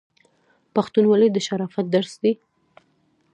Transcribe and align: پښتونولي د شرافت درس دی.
پښتونولي 0.73 1.29
د 1.31 1.37
شرافت 1.47 1.85
درس 1.95 2.13
دی. 2.23 2.33